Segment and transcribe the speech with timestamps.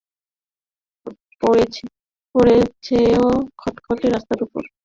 [2.35, 3.25] পড়েছেও
[3.59, 4.63] খটখটে রাস্তার ওপর।